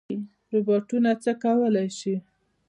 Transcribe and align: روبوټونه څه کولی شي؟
روبوټونه 0.51 1.11
څه 1.23 1.31
کولی 1.43 1.87
شي؟ 1.99 2.15